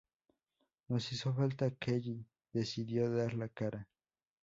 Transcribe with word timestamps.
No 0.87 0.97
hizo 0.97 1.31
falta: 1.31 1.69
Kelly 1.75 2.25
decidió 2.51 3.11
dar 3.15 3.35
la 3.35 3.49
cara. 3.49 3.87